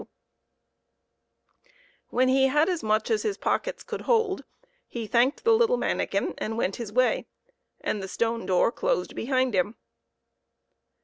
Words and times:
Claus 0.03 0.07
and 0.07 0.15
fhe 0.15 1.61
Aanikin 1.61 1.65
When 2.09 2.27
he 2.29 2.47
had 2.47 2.69
as 2.69 2.81
much 2.81 3.11
as 3.11 3.21
his 3.21 3.37
pockets 3.37 3.83
could 3.83 4.01
hold, 4.01 4.43
he 4.87 5.05
thanked 5.05 5.43
the 5.43 5.53
little 5.53 5.77
manikin 5.77 6.33
and 6.39 6.57
went 6.57 6.77
his 6.77 6.91
way, 6.91 7.27
and 7.81 8.01
the 8.01 8.07
stone 8.07 8.47
door 8.47 8.71
closed 8.71 9.13
behind 9.15 9.53
him. 9.53 9.75